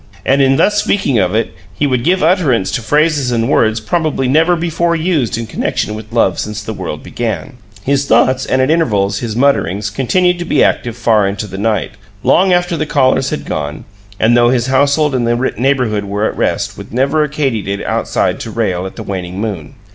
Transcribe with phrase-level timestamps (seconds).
[0.25, 4.27] And in thus speaking of it, he would give utterance to phrases and words probably
[4.27, 7.57] never before used in connection with love since the world began.
[7.83, 11.91] His thoughts, and, at intervals, his mutterings, continued to be active far into the night,
[12.23, 13.85] long after the callers had gone,
[14.19, 18.39] and though his household and the neighborhood were at rest, with never a katydid outside
[18.39, 19.75] to rail at the waning moon.